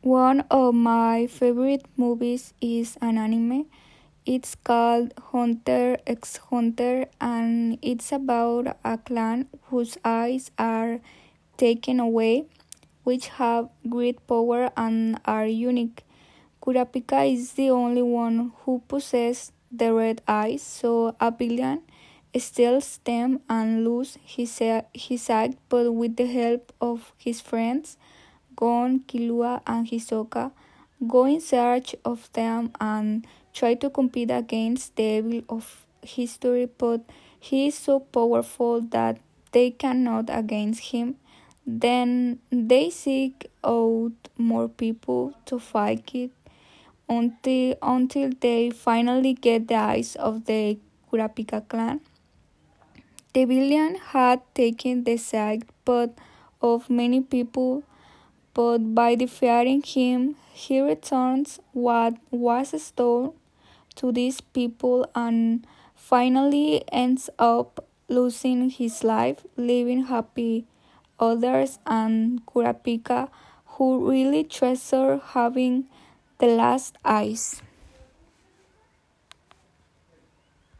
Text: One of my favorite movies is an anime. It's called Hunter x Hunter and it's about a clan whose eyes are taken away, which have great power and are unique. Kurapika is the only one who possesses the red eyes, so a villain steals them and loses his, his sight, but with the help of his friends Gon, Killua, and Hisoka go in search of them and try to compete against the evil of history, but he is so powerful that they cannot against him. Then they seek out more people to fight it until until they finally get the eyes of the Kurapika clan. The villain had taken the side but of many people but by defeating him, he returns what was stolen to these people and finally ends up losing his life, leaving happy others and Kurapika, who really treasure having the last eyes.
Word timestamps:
One 0.00 0.42
of 0.50 0.74
my 0.74 1.26
favorite 1.26 1.84
movies 1.96 2.54
is 2.60 2.96
an 3.00 3.18
anime. 3.18 3.66
It's 4.24 4.54
called 4.54 5.12
Hunter 5.18 5.98
x 6.06 6.36
Hunter 6.36 7.06
and 7.20 7.78
it's 7.82 8.12
about 8.12 8.76
a 8.84 8.98
clan 8.98 9.48
whose 9.70 9.98
eyes 10.04 10.52
are 10.56 11.00
taken 11.56 11.98
away, 11.98 12.46
which 13.02 13.26
have 13.42 13.70
great 13.88 14.24
power 14.28 14.70
and 14.76 15.18
are 15.24 15.46
unique. 15.46 16.04
Kurapika 16.62 17.26
is 17.32 17.54
the 17.54 17.70
only 17.70 18.02
one 18.02 18.52
who 18.62 18.80
possesses 18.86 19.50
the 19.72 19.92
red 19.92 20.22
eyes, 20.28 20.62
so 20.62 21.16
a 21.20 21.32
villain 21.32 21.82
steals 22.36 23.00
them 23.02 23.40
and 23.48 23.84
loses 23.84 24.18
his, 24.24 24.62
his 24.94 25.22
sight, 25.22 25.58
but 25.68 25.90
with 25.90 26.14
the 26.16 26.26
help 26.26 26.72
of 26.80 27.12
his 27.18 27.40
friends 27.40 27.96
Gon, 28.58 29.00
Killua, 29.06 29.62
and 29.66 29.86
Hisoka 29.86 30.50
go 31.06 31.26
in 31.26 31.40
search 31.40 31.94
of 32.04 32.28
them 32.32 32.72
and 32.80 33.24
try 33.54 33.74
to 33.74 33.88
compete 33.88 34.32
against 34.32 34.96
the 34.96 35.18
evil 35.18 35.42
of 35.48 35.86
history, 36.02 36.66
but 36.66 37.02
he 37.38 37.68
is 37.68 37.76
so 37.76 38.00
powerful 38.00 38.80
that 38.80 39.18
they 39.52 39.70
cannot 39.70 40.28
against 40.28 40.90
him. 40.92 41.14
Then 41.64 42.40
they 42.50 42.90
seek 42.90 43.46
out 43.62 44.12
more 44.36 44.68
people 44.68 45.34
to 45.46 45.60
fight 45.60 46.10
it 46.14 46.32
until 47.08 47.76
until 47.80 48.30
they 48.40 48.70
finally 48.70 49.34
get 49.34 49.68
the 49.68 49.76
eyes 49.76 50.16
of 50.16 50.46
the 50.46 50.78
Kurapika 51.10 51.66
clan. 51.68 52.00
The 53.34 53.44
villain 53.44 53.96
had 53.96 54.42
taken 54.54 55.04
the 55.04 55.16
side 55.16 55.64
but 55.84 56.18
of 56.60 56.90
many 56.90 57.20
people 57.20 57.84
but 58.58 58.92
by 58.92 59.14
defeating 59.14 59.82
him, 59.82 60.34
he 60.52 60.80
returns 60.80 61.60
what 61.70 62.14
was 62.32 62.74
stolen 62.82 63.30
to 63.94 64.10
these 64.10 64.40
people 64.40 65.08
and 65.14 65.64
finally 65.94 66.82
ends 66.90 67.30
up 67.38 67.86
losing 68.08 68.68
his 68.68 69.04
life, 69.04 69.46
leaving 69.56 70.06
happy 70.06 70.66
others 71.20 71.78
and 71.86 72.44
Kurapika, 72.46 73.28
who 73.78 74.10
really 74.10 74.42
treasure 74.42 75.20
having 75.24 75.84
the 76.38 76.48
last 76.48 76.98
eyes. 77.04 77.62